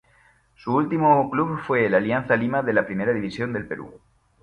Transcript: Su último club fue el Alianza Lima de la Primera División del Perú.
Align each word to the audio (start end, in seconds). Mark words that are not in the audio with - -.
Su 0.55 0.73
último 0.75 1.29
club 1.29 1.59
fue 1.59 1.85
el 1.85 1.93
Alianza 1.93 2.35
Lima 2.35 2.63
de 2.63 2.73
la 2.73 2.87
Primera 2.87 3.13
División 3.13 3.53
del 3.53 3.67
Perú. 3.67 4.01